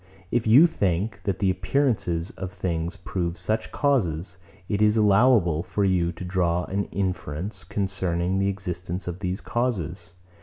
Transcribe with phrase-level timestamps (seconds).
[0.31, 5.83] If you think, that the appearances of things prove such causes, it is allowable for
[5.83, 10.15] you to draw an inference concerning the existence of these causes.